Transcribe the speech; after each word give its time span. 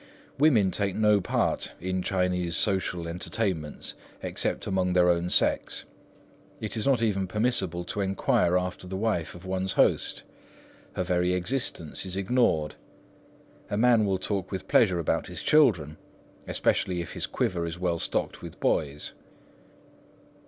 Women 0.39 0.71
take 0.71 0.95
no 0.95 1.21
part 1.21 1.73
in 1.79 2.01
Chinese 2.01 2.55
social 2.57 3.07
entertainments 3.07 3.93
except 4.23 4.65
among 4.65 4.93
their 4.93 5.11
own 5.11 5.29
sex. 5.29 5.85
It 6.59 6.75
is 6.75 6.87
not 6.87 7.03
even 7.03 7.27
permissible 7.27 7.83
to 7.83 8.01
enquire 8.01 8.57
after 8.57 8.87
the 8.87 8.97
wife 8.97 9.35
of 9.35 9.45
one's 9.45 9.73
host. 9.73 10.23
Her 10.93 11.03
very 11.03 11.35
existence 11.35 12.03
is 12.03 12.17
ignored. 12.17 12.73
A 13.69 13.77
man 13.77 14.03
will 14.03 14.17
talk 14.17 14.49
with 14.51 14.67
pleasure 14.67 14.97
about 14.97 15.27
his 15.27 15.43
children, 15.43 15.97
especially 16.47 17.01
if 17.01 17.13
his 17.13 17.27
quiver 17.27 17.67
is 17.67 17.77
well 17.77 17.99
stocked 17.99 18.41
with 18.41 18.59
boys. 18.59 19.13